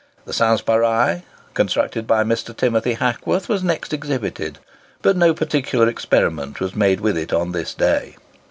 [0.25, 1.21] The "Sanspareil,"
[1.53, 2.57] constructed by Mr.
[2.57, 4.57] Timothy Hackworth, was next exhibited;
[5.03, 8.15] but no particular experiment was made with it on this day.